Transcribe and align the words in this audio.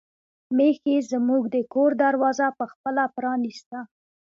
میښې 0.55 0.95
زموږ 1.11 1.43
د 1.55 1.57
کور 1.73 1.89
دروازه 2.03 2.47
په 2.59 2.65
خپله 2.71 3.03
پرانیسته. 3.15 3.79